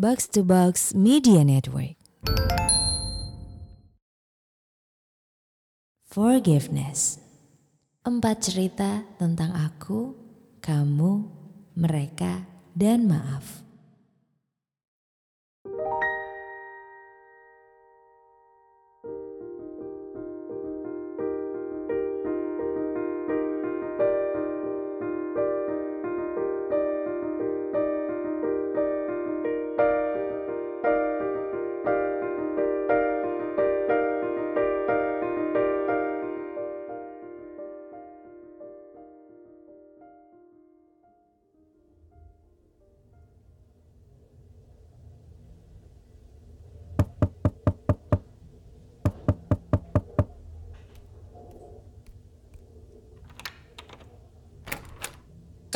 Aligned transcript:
Box 0.00 0.24
to 0.32 0.40
Box 0.40 0.96
Media 0.96 1.44
Network. 1.44 1.92
Forgiveness. 6.08 7.20
Empat 8.00 8.48
cerita 8.48 9.04
tentang 9.20 9.52
aku, 9.52 10.16
kamu, 10.64 11.28
mereka, 11.76 12.48
dan 12.72 13.12
maaf. 13.12 13.60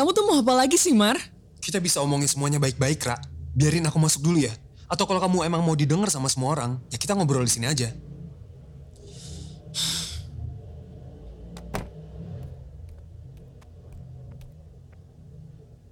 Kamu 0.04 0.12
tuh 0.12 0.28
mau 0.28 0.36
apa 0.36 0.52
lagi 0.52 0.76
sih, 0.76 0.92
Mar? 0.92 1.16
Kita 1.64 1.80
bisa 1.80 2.04
omongin 2.04 2.28
semuanya 2.28 2.60
baik-baik, 2.60 3.00
Ra. 3.08 3.16
Biarin 3.56 3.88
aku 3.88 3.96
masuk 3.96 4.20
dulu 4.20 4.36
ya. 4.36 4.52
Atau 4.84 5.08
kalau 5.08 5.16
kamu 5.16 5.48
emang 5.48 5.64
mau 5.64 5.72
didengar 5.72 6.12
sama 6.12 6.28
semua 6.28 6.52
orang, 6.52 6.76
ya 6.92 7.00
kita 7.00 7.16
ngobrol 7.16 7.40
di 7.40 7.48
sini 7.48 7.64
aja. 7.64 7.88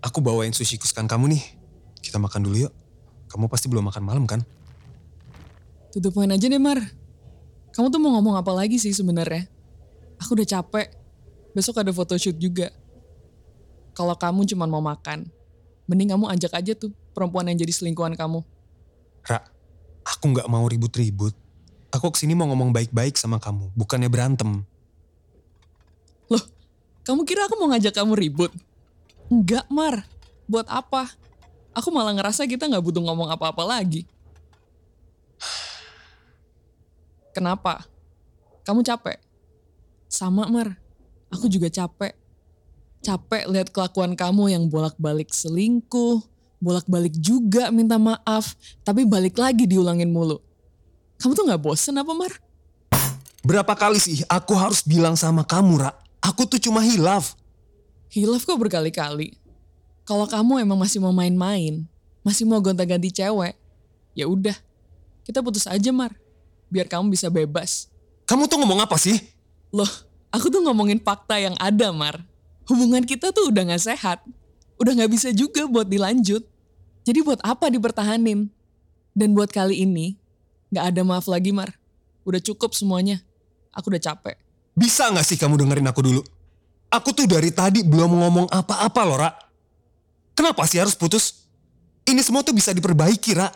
Aku 0.05 0.21
bawain 0.21 0.53
sushi 0.53 0.77
kesukaan 0.77 1.09
kamu 1.09 1.33
nih. 1.33 1.43
Kita 2.05 2.21
makan 2.21 2.45
dulu 2.45 2.69
yuk. 2.69 2.73
Kamu 3.33 3.49
pasti 3.49 3.73
belum 3.73 3.89
makan 3.89 4.05
malam 4.05 4.29
kan? 4.29 4.45
To 5.97 6.05
the 6.05 6.13
point 6.13 6.29
aja 6.29 6.53
deh, 6.53 6.61
Mar. 6.61 6.85
Kamu 7.73 7.89
tuh 7.89 7.97
mau 7.97 8.13
ngomong 8.21 8.37
apa 8.37 8.53
lagi 8.53 8.77
sih 8.77 8.93
sebenarnya? 8.93 9.49
Aku 10.21 10.37
udah 10.37 10.45
capek. 10.45 10.93
Besok 11.57 11.81
ada 11.81 11.97
photoshoot 11.97 12.37
juga. 12.37 12.82
Kalau 13.93 14.17
kamu 14.17 14.49
cuma 14.49 14.65
mau 14.65 14.81
makan, 14.81 15.29
mending 15.85 16.17
kamu 16.17 16.25
ajak 16.33 16.53
aja 16.57 16.73
tuh 16.73 16.93
perempuan 17.13 17.45
yang 17.49 17.61
jadi 17.61 17.73
selingkuhan 17.73 18.17
kamu. 18.17 18.41
Ra, 19.29 19.45
aku 20.03 20.33
nggak 20.33 20.49
mau 20.49 20.65
ribut-ribut. 20.65 21.37
Aku 21.93 22.09
ke 22.09 22.25
sini 22.25 22.33
mau 22.33 22.49
ngomong 22.49 22.73
baik-baik 22.73 23.21
sama 23.21 23.37
kamu, 23.37 23.69
bukannya 23.77 24.09
berantem. 24.09 24.65
Loh, 26.33 26.45
kamu 27.05 27.29
kira 27.29 27.45
aku 27.45 27.61
mau 27.61 27.69
ngajak 27.69 27.93
kamu 27.93 28.17
ribut? 28.17 28.53
Enggak, 29.29 29.69
Mar. 29.69 30.09
Buat 30.49 30.73
apa? 30.73 31.13
Aku 31.77 31.93
malah 31.93 32.17
ngerasa 32.17 32.49
kita 32.49 32.65
nggak 32.65 32.81
butuh 32.81 33.05
ngomong 33.05 33.29
apa-apa 33.29 33.65
lagi. 33.65 34.09
Kenapa? 37.37 37.85
Kamu 38.65 38.81
capek? 38.81 39.21
Sama, 40.09 40.49
Mar. 40.49 40.81
Aku 41.29 41.49
juga 41.49 41.69
capek. 41.69 42.22
Capek 43.03 43.51
lihat 43.51 43.75
kelakuan 43.75 44.15
kamu 44.15 44.55
yang 44.55 44.65
bolak-balik 44.71 45.35
selingkuh, 45.35 46.23
bolak-balik 46.63 47.11
juga 47.19 47.75
minta 47.75 47.99
maaf, 47.99 48.55
tapi 48.87 49.03
balik 49.03 49.35
lagi 49.35 49.67
diulangin 49.67 50.07
mulu. 50.07 50.39
Kamu 51.19 51.35
tuh 51.35 51.51
gak 51.51 51.59
bosen 51.59 51.99
apa, 51.99 52.15
Mar? 52.15 52.31
Berapa 53.43 53.75
kali 53.75 53.99
sih 53.99 54.23
aku 54.31 54.55
harus 54.55 54.87
bilang 54.87 55.19
sama 55.19 55.43
kamu, 55.43 55.83
Ra? 55.83 55.91
Aku 56.23 56.47
tuh 56.47 56.63
cuma 56.63 56.79
hilaf. 56.79 57.35
Hilaf 58.07 58.47
kok 58.47 58.55
berkali-kali. 58.55 59.35
Kalau 60.07 60.31
kamu 60.31 60.63
emang 60.63 60.79
masih 60.79 61.03
mau 61.03 61.11
main-main, 61.11 61.83
masih 62.23 62.47
mau 62.47 62.63
gonta-ganti 62.63 63.11
cewek, 63.11 63.59
ya 64.15 64.31
udah, 64.31 64.55
kita 65.27 65.43
putus 65.43 65.67
aja, 65.67 65.91
Mar. 65.91 66.15
Biar 66.71 66.87
kamu 66.87 67.11
bisa 67.11 67.27
bebas. 67.27 67.91
Kamu 68.31 68.47
tuh 68.47 68.63
ngomong 68.63 68.79
apa 68.87 68.95
sih? 68.95 69.19
Loh, 69.75 69.91
aku 70.31 70.47
tuh 70.47 70.63
ngomongin 70.63 71.03
fakta 71.03 71.43
yang 71.43 71.59
ada, 71.59 71.91
Mar. 71.91 72.23
Hubungan 72.71 73.03
kita 73.03 73.35
tuh 73.35 73.51
udah 73.51 73.75
gak 73.75 73.83
sehat. 73.83 74.19
Udah 74.79 74.93
gak 74.95 75.11
bisa 75.11 75.31
juga 75.35 75.67
buat 75.67 75.87
dilanjut. 75.87 76.43
Jadi 77.03 77.19
buat 77.23 77.43
apa 77.43 77.71
dipertahanin? 77.71 78.47
Dan 79.13 79.37
buat 79.37 79.53
kali 79.53 79.85
ini, 79.85 80.17
gak 80.73 80.95
ada 80.95 81.03
maaf 81.05 81.29
lagi, 81.29 81.53
Mar. 81.53 81.75
Udah 82.25 82.41
cukup 82.41 82.73
semuanya. 82.73 83.21
Aku 83.75 83.93
udah 83.93 84.01
capek. 84.01 84.39
Bisa 84.73 85.11
gak 85.11 85.27
sih 85.27 85.37
kamu 85.37 85.61
dengerin 85.61 85.87
aku 85.91 86.01
dulu? 86.01 86.23
Aku 86.93 87.13
tuh 87.13 87.29
dari 87.29 87.53
tadi 87.53 87.85
belum 87.85 88.21
ngomong 88.21 88.47
apa-apa 88.53 89.01
loh, 89.05 89.19
Ra. 89.21 89.31
Kenapa 90.33 90.65
sih 90.65 90.81
harus 90.81 90.97
putus? 90.97 91.45
Ini 92.09 92.21
semua 92.25 92.41
tuh 92.41 92.57
bisa 92.57 92.73
diperbaiki, 92.73 93.37
Ra. 93.37 93.53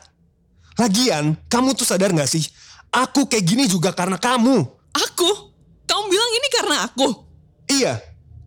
Lagian, 0.77 1.39
kamu 1.49 1.73
tuh 1.73 1.89
sadar 1.89 2.13
gak 2.13 2.29
sih? 2.29 2.45
Aku 2.93 3.25
kayak 3.29 3.45
gini 3.45 3.65
juga 3.65 3.93
karena 3.97 4.21
kamu. 4.21 4.57
Aku? 4.93 5.31
Kamu 5.87 6.05
bilang 6.09 6.31
ini 6.37 6.49
karena 6.53 6.77
aku? 6.85 7.09
Iya, 7.67 7.99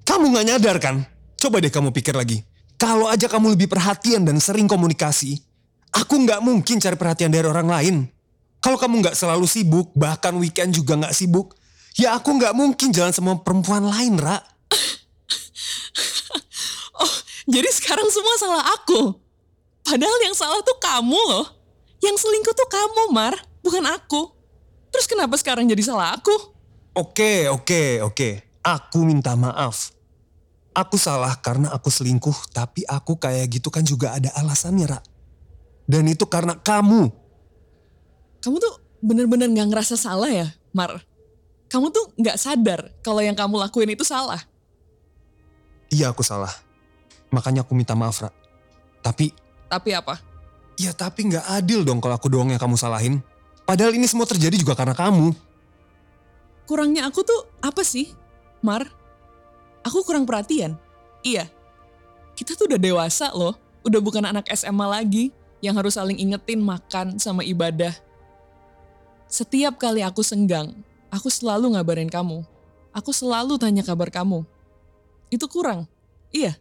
kamu 0.10 0.34
gak 0.34 0.48
nyadar 0.50 0.78
kan? 0.82 0.96
Coba 1.38 1.62
deh 1.62 1.70
kamu 1.70 1.94
pikir 1.94 2.18
lagi. 2.18 2.42
Kalau 2.82 3.06
aja 3.06 3.30
kamu 3.30 3.54
lebih 3.54 3.70
perhatian 3.70 4.26
dan 4.26 4.42
sering 4.42 4.66
komunikasi, 4.66 5.38
aku 5.94 6.16
nggak 6.26 6.42
mungkin 6.42 6.82
cari 6.82 6.98
perhatian 6.98 7.30
dari 7.30 7.46
orang 7.46 7.70
lain. 7.70 7.96
Kalau 8.64 8.80
kamu 8.80 9.06
nggak 9.06 9.16
selalu 9.16 9.46
sibuk, 9.46 9.94
bahkan 9.94 10.34
weekend 10.40 10.74
juga 10.74 10.98
nggak 10.98 11.14
sibuk, 11.14 11.54
ya 12.00 12.18
aku 12.18 12.40
nggak 12.40 12.56
mungkin 12.56 12.90
jalan 12.90 13.14
sama 13.14 13.38
perempuan 13.40 13.86
lain, 13.86 14.18
Ra. 14.18 14.40
Oh, 17.00 17.16
jadi 17.48 17.72
sekarang 17.72 18.12
semua 18.12 18.36
salah 18.36 18.64
aku. 18.76 19.16
Padahal 19.88 20.20
yang 20.28 20.36
salah 20.36 20.60
tuh 20.60 20.76
kamu 20.84 21.16
loh. 21.16 21.48
Yang 22.04 22.28
selingkuh 22.28 22.52
tuh 22.52 22.68
kamu, 22.68 23.16
Mar. 23.16 23.40
Bukan 23.64 23.88
aku. 23.88 24.36
Terus 24.92 25.08
kenapa 25.08 25.40
sekarang 25.40 25.64
jadi 25.64 25.80
salah 25.80 26.20
aku? 26.20 26.36
Oke, 26.92 27.48
oke, 27.48 28.04
oke. 28.04 28.30
Aku 28.60 29.08
minta 29.08 29.40
maaf. 29.40 29.96
Aku 30.74 30.96
salah 30.96 31.34
karena 31.42 31.74
aku 31.74 31.90
selingkuh, 31.90 32.54
tapi 32.54 32.86
aku 32.86 33.18
kayak 33.18 33.50
gitu 33.60 33.74
kan 33.74 33.82
juga 33.82 34.16
ada 34.16 34.30
alasannya, 34.38 34.86
Ra. 34.86 35.00
Dan 35.90 36.06
itu 36.06 36.30
karena 36.30 36.54
kamu. 36.56 37.10
Kamu 38.40 38.56
tuh 38.62 38.74
bener-bener 39.02 39.50
gak 39.50 39.70
ngerasa 39.74 39.98
salah 39.98 40.30
ya, 40.30 40.48
Mar? 40.72 41.02
Kamu 41.68 41.90
tuh 41.90 42.14
gak 42.22 42.38
sadar 42.38 42.94
kalau 43.02 43.20
yang 43.20 43.34
kamu 43.34 43.58
lakuin 43.58 43.92
itu 43.98 44.06
salah. 44.06 44.40
Iya 45.90 46.14
aku 46.14 46.22
salah. 46.22 46.54
Makanya 47.34 47.66
aku 47.66 47.74
minta 47.74 47.98
maaf, 47.98 48.22
Ra. 48.22 48.30
Tapi, 49.02 49.34
Tapi 49.70 49.90
apa? 49.98 50.30
ya 50.80 50.96
tapi 50.96 51.28
nggak 51.28 51.60
adil 51.60 51.84
dong 51.84 52.00
kalau 52.00 52.16
aku 52.16 52.32
doang 52.32 52.56
yang 52.56 52.62
kamu 52.62 52.80
salahin. 52.80 53.20
Padahal 53.68 53.94
ini 53.94 54.08
semua 54.08 54.26
terjadi 54.26 54.56
juga 54.56 54.74
karena 54.74 54.96
kamu. 54.96 55.36
Kurangnya 56.66 57.06
aku 57.06 57.22
tuh 57.22 57.46
apa 57.60 57.84
sih, 57.84 58.16
Mar? 58.64 58.88
Aku 59.84 60.04
kurang 60.04 60.28
perhatian. 60.28 60.76
Iya. 61.24 61.48
Kita 62.36 62.56
tuh 62.56 62.72
udah 62.72 62.80
dewasa 62.80 63.32
loh. 63.36 63.56
Udah 63.84 64.00
bukan 64.04 64.24
anak 64.28 64.48
SMA 64.52 64.86
lagi 64.88 65.32
yang 65.64 65.76
harus 65.76 65.96
saling 65.96 66.20
ingetin 66.20 66.60
makan 66.60 67.20
sama 67.20 67.44
ibadah. 67.44 67.96
Setiap 69.30 69.78
kali 69.78 70.02
aku 70.02 70.26
senggang, 70.26 70.74
aku 71.14 71.30
selalu 71.30 71.78
ngabarin 71.78 72.10
kamu. 72.10 72.44
Aku 72.92 73.14
selalu 73.14 73.62
tanya 73.62 73.86
kabar 73.86 74.10
kamu. 74.10 74.44
Itu 75.30 75.46
kurang. 75.46 75.86
Iya. 76.34 76.58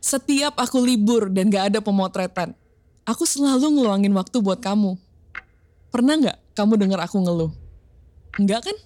Setiap 0.00 0.58
aku 0.58 0.82
libur 0.82 1.30
dan 1.30 1.48
gak 1.48 1.70
ada 1.70 1.78
pemotretan, 1.78 2.56
aku 3.06 3.22
selalu 3.22 3.78
ngeluangin 3.78 4.12
waktu 4.16 4.42
buat 4.42 4.58
kamu. 4.58 4.98
Pernah 5.90 6.14
nggak 6.18 6.38
kamu 6.54 6.72
dengar 6.78 7.00
aku 7.02 7.18
ngeluh? 7.22 7.50
Enggak 8.38 8.70
kan? 8.70 8.76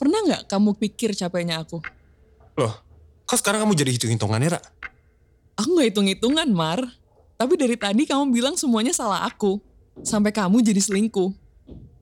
Pernah 0.00 0.18
nggak 0.26 0.42
kamu 0.50 0.74
pikir 0.82 1.14
capeknya 1.14 1.62
aku? 1.62 1.78
Loh, 2.58 2.74
kok 3.22 3.38
sekarang 3.38 3.62
kamu 3.62 3.78
jadi 3.78 3.90
hitung-hitungannya, 3.94 4.58
Ra? 4.58 4.60
Aku 5.60 5.78
nggak 5.78 5.94
hitung-hitungan, 5.94 6.48
Mar. 6.50 6.82
Tapi 7.38 7.54
dari 7.54 7.78
tadi 7.78 8.02
kamu 8.06 8.34
bilang 8.34 8.54
semuanya 8.58 8.90
salah 8.90 9.22
aku. 9.22 9.62
Sampai 10.02 10.34
kamu 10.34 10.64
jadi 10.64 10.82
selingkuh. 10.82 11.30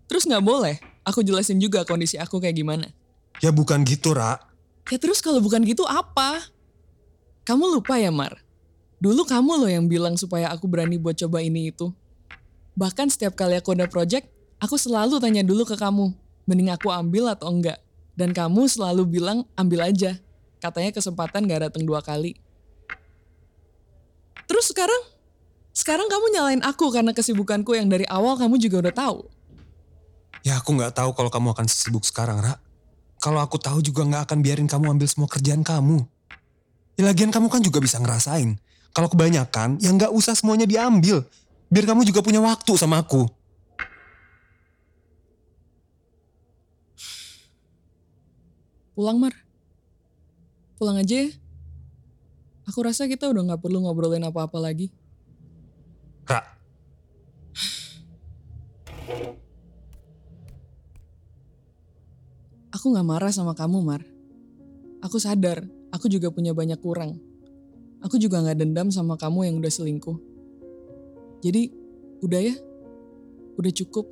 Terus 0.09 0.25
nggak 0.25 0.45
boleh 0.45 0.81
aku 1.05 1.21
jelasin 1.27 1.59
juga 1.59 1.83
kondisi 1.85 2.17
aku 2.17 2.39
kayak 2.39 2.57
gimana. 2.57 2.87
Ya 3.41 3.51
bukan 3.51 3.83
gitu, 3.85 4.13
Ra. 4.13 4.39
Ya 4.89 4.97
terus 4.97 5.21
kalau 5.21 5.41
bukan 5.43 5.63
gitu 5.65 5.85
apa? 5.85 6.45
Kamu 7.45 7.69
lupa 7.73 7.97
ya, 7.97 8.13
Mar? 8.13 8.41
Dulu 9.01 9.25
kamu 9.25 9.65
loh 9.65 9.71
yang 9.71 9.89
bilang 9.89 10.15
supaya 10.21 10.53
aku 10.53 10.69
berani 10.69 11.01
buat 11.01 11.17
coba 11.17 11.41
ini 11.41 11.73
itu. 11.73 11.89
Bahkan 12.77 13.09
setiap 13.09 13.33
kali 13.33 13.57
aku 13.57 13.73
ada 13.73 13.89
project, 13.89 14.29
aku 14.61 14.77
selalu 14.77 15.17
tanya 15.19 15.41
dulu 15.41 15.65
ke 15.65 15.75
kamu, 15.75 16.13
mending 16.51 16.75
aku 16.75 16.91
ambil 16.91 17.31
atau 17.31 17.47
enggak. 17.55 17.79
Dan 18.19 18.35
kamu 18.35 18.67
selalu 18.67 19.07
bilang 19.07 19.47
ambil 19.55 19.87
aja. 19.87 20.19
Katanya 20.59 20.91
kesempatan 20.91 21.47
gak 21.47 21.71
datang 21.71 21.87
dua 21.87 22.03
kali. 22.03 22.35
sekarang? 24.71 25.03
Sekarang 25.71 26.07
kamu 26.11 26.27
nyalain 26.35 26.63
aku 26.67 26.93
karena 26.93 27.15
kesibukanku 27.17 27.73
yang 27.73 27.89
dari 27.89 28.05
awal 28.11 28.37
kamu 28.37 28.59
juga 28.61 28.87
udah 28.89 28.95
tahu. 28.95 29.19
Ya 30.45 30.57
aku 30.57 30.73
nggak 30.73 30.97
tahu 30.97 31.11
kalau 31.13 31.31
kamu 31.33 31.53
akan 31.53 31.67
sibuk 31.69 32.05
sekarang, 32.05 32.41
Ra. 32.41 32.57
Kalau 33.21 33.41
aku 33.45 33.61
tahu 33.61 33.85
juga 33.85 34.05
nggak 34.09 34.29
akan 34.29 34.39
biarin 34.41 34.69
kamu 34.69 34.97
ambil 34.97 35.09
semua 35.09 35.29
kerjaan 35.29 35.61
kamu. 35.61 36.01
Ya 36.97 37.05
lagian 37.05 37.29
kamu 37.29 37.53
kan 37.53 37.61
juga 37.61 37.81
bisa 37.81 38.01
ngerasain. 38.01 38.57
Kalau 38.91 39.09
kebanyakan, 39.13 39.79
ya 39.79 39.93
nggak 39.93 40.11
usah 40.11 40.33
semuanya 40.33 40.65
diambil. 40.65 41.25
Biar 41.69 41.85
kamu 41.87 42.09
juga 42.09 42.25
punya 42.25 42.41
waktu 42.43 42.73
sama 42.75 42.99
aku. 43.05 43.29
Pulang, 49.01 49.17
Mar. 49.17 49.33
Pulang 50.77 51.01
aja 51.01 51.25
ya. 51.25 51.33
Aku 52.69 52.85
rasa 52.85 53.09
kita 53.09 53.33
udah 53.33 53.49
gak 53.49 53.65
perlu 53.65 53.81
ngobrolin 53.81 54.29
apa-apa 54.29 54.61
lagi. 54.61 54.93
Ra, 56.29 56.45
Aku 62.77 62.93
gak 62.93 63.09
marah 63.09 63.33
sama 63.33 63.57
kamu, 63.57 63.81
Mar. 63.81 64.05
Aku 65.01 65.17
sadar, 65.17 65.65
aku 65.89 66.13
juga 66.13 66.29
punya 66.29 66.53
banyak 66.53 66.77
kurang. 66.85 67.17
Aku 68.05 68.21
juga 68.21 68.45
gak 68.45 68.61
dendam 68.61 68.93
sama 68.93 69.17
kamu 69.17 69.49
yang 69.49 69.57
udah 69.65 69.73
selingkuh. 69.73 70.21
Jadi, 71.41 71.73
udah 72.21 72.53
ya. 72.53 72.55
Udah 73.57 73.73
cukup. 73.73 74.05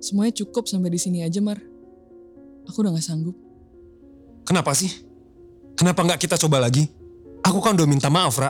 Semuanya 0.00 0.32
cukup 0.40 0.72
sampai 0.72 0.88
di 0.88 0.96
sini 0.96 1.20
aja, 1.20 1.44
Mar. 1.44 1.60
Aku 2.64 2.80
udah 2.80 2.96
gak 2.96 3.04
sanggup. 3.04 3.43
Kenapa 4.44 4.76
sih? 4.76 4.92
Kenapa 5.74 6.06
nggak 6.06 6.20
kita 6.22 6.38
coba 6.38 6.62
lagi? 6.62 6.86
Aku 7.44 7.60
kan 7.60 7.76
udah 7.76 7.84
minta 7.84 8.08
maaf, 8.08 8.40
Ra. 8.40 8.48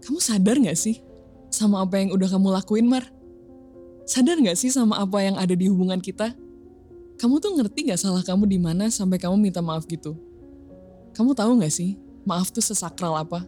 Kamu 0.00 0.18
sadar 0.18 0.58
gak 0.58 0.74
sih 0.74 0.98
sama 1.52 1.84
apa 1.84 2.00
yang 2.02 2.10
udah 2.10 2.26
kamu 2.26 2.48
lakuin, 2.56 2.88
Mar? 2.88 3.06
Sadar 4.08 4.40
gak 4.42 4.58
sih 4.58 4.74
sama 4.74 4.98
apa 4.98 5.22
yang 5.22 5.38
ada 5.38 5.54
di 5.54 5.70
hubungan 5.70 6.02
kita? 6.02 6.34
Kamu 7.20 7.38
tuh 7.38 7.54
ngerti 7.54 7.92
gak 7.92 8.00
salah 8.00 8.24
kamu 8.24 8.48
di 8.48 8.58
mana 8.58 8.88
sampai 8.90 9.20
kamu 9.20 9.38
minta 9.38 9.62
maaf 9.62 9.86
gitu? 9.86 10.18
Kamu 11.14 11.36
tahu 11.36 11.62
gak 11.62 11.70
sih, 11.70 11.94
maaf 12.26 12.50
tuh 12.50 12.64
sesakral 12.64 13.14
apa? 13.14 13.46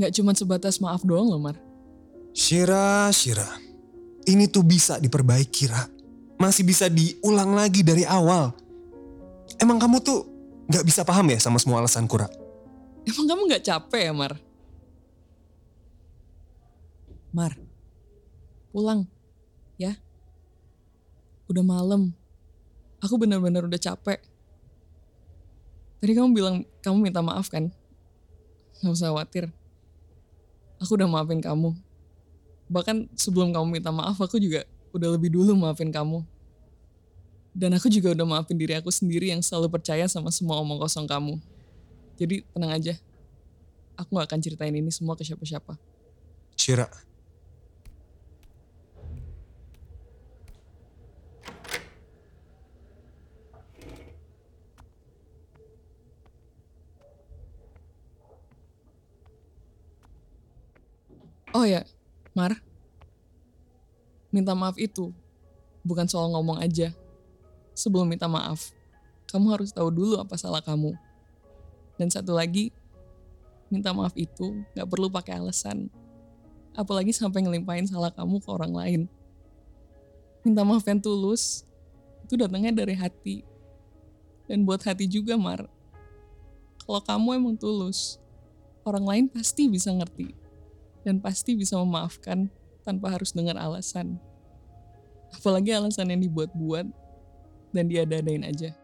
Gak 0.00 0.14
cuma 0.16 0.32
sebatas 0.32 0.80
maaf 0.80 1.04
doang 1.04 1.28
loh, 1.28 1.42
Mar. 1.42 1.58
Shira, 2.32 3.12
Shira. 3.12 3.60
Ini 4.24 4.48
tuh 4.48 4.64
bisa 4.64 4.96
diperbaiki, 4.96 5.68
Ra. 5.68 5.84
Masih 6.40 6.64
bisa 6.64 6.88
diulang 6.88 7.52
lagi 7.52 7.84
dari 7.84 8.08
awal. 8.08 8.56
Emang 9.60 9.76
kamu 9.76 10.00
tuh 10.00 10.33
nggak 10.68 10.84
bisa 10.84 11.04
paham 11.04 11.26
ya 11.32 11.38
sama 11.40 11.60
semua 11.60 11.80
alasanku, 11.80 12.16
Ra? 12.16 12.28
Emang 13.04 13.26
kamu 13.28 13.42
gak 13.52 13.64
capek 13.68 14.02
ya, 14.08 14.12
Mar? 14.16 14.32
Mar, 17.34 17.52
pulang, 18.72 19.04
ya. 19.76 19.98
Udah 21.50 21.60
malam. 21.60 22.16
Aku 23.04 23.20
benar-benar 23.20 23.68
udah 23.68 23.76
capek. 23.76 24.22
Tadi 26.00 26.12
kamu 26.16 26.32
bilang 26.32 26.56
kamu 26.80 27.10
minta 27.10 27.20
maaf 27.20 27.52
kan? 27.52 27.68
Gak 28.80 28.92
usah 28.96 29.12
khawatir. 29.12 29.52
Aku 30.80 30.96
udah 30.96 31.08
maafin 31.08 31.44
kamu. 31.44 31.76
Bahkan 32.72 33.12
sebelum 33.12 33.52
kamu 33.52 33.80
minta 33.80 33.92
maaf, 33.92 34.16
aku 34.16 34.40
juga 34.40 34.64
udah 34.96 35.12
lebih 35.12 35.28
dulu 35.28 35.52
maafin 35.52 35.92
kamu. 35.92 36.24
Dan 37.54 37.70
aku 37.78 37.86
juga 37.86 38.10
udah 38.10 38.26
maafin 38.26 38.58
diri 38.58 38.74
aku 38.74 38.90
sendiri 38.90 39.30
yang 39.30 39.38
selalu 39.38 39.70
percaya 39.78 40.10
sama 40.10 40.34
semua 40.34 40.58
omong 40.58 40.82
kosong 40.82 41.06
kamu. 41.06 41.38
Jadi 42.18 42.42
tenang 42.50 42.74
aja. 42.74 42.98
Aku 43.94 44.18
gak 44.18 44.26
akan 44.26 44.42
ceritain 44.42 44.74
ini 44.74 44.90
semua 44.90 45.14
ke 45.14 45.22
siapa-siapa. 45.22 45.78
Shira, 46.58 46.90
Oh 61.54 61.62
ya, 61.62 61.86
Mar. 62.34 62.58
Minta 64.34 64.58
maaf 64.58 64.74
itu 64.74 65.14
bukan 65.86 66.10
soal 66.10 66.34
ngomong 66.34 66.58
aja. 66.58 66.90
Sebelum 67.74 68.06
minta 68.06 68.30
maaf, 68.30 68.70
kamu 69.28 69.50
harus 69.50 69.74
tahu 69.74 69.90
dulu 69.90 70.22
apa 70.22 70.38
salah 70.38 70.62
kamu. 70.62 70.94
Dan 71.98 72.06
satu 72.06 72.34
lagi, 72.34 72.70
minta 73.66 73.90
maaf 73.90 74.14
itu 74.14 74.62
gak 74.78 74.86
perlu 74.86 75.10
pakai 75.10 75.42
alasan. 75.42 75.90
Apalagi 76.74 77.10
sampai 77.10 77.42
ngelimpahin 77.42 77.86
salah 77.86 78.14
kamu 78.14 78.38
ke 78.38 78.48
orang 78.50 78.72
lain. 78.74 79.00
Minta 80.46 80.62
maaf 80.62 80.86
yang 80.86 81.02
tulus, 81.02 81.66
itu 82.22 82.38
datangnya 82.38 82.70
dari 82.70 82.94
hati. 82.94 83.42
Dan 84.46 84.62
buat 84.62 84.82
hati 84.86 85.10
juga, 85.10 85.34
Mar. 85.34 85.66
Kalau 86.84 87.00
kamu 87.00 87.28
emang 87.42 87.56
tulus, 87.56 88.22
orang 88.84 89.04
lain 89.08 89.24
pasti 89.26 89.66
bisa 89.66 89.88
ngerti 89.90 90.36
dan 91.02 91.16
pasti 91.16 91.56
bisa 91.56 91.80
memaafkan 91.80 92.52
tanpa 92.84 93.12
harus 93.12 93.32
dengar 93.32 93.56
alasan. 93.56 94.20
Apalagi 95.32 95.72
alasan 95.72 96.12
yang 96.12 96.20
dibuat-buat 96.20 96.86
dan 97.74 97.90
diada-adain 97.90 98.46
aja. 98.46 98.83